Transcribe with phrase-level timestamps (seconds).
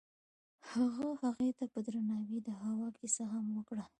[0.71, 3.85] هغه هغې ته په درناوي د هوا کیسه هم وکړه.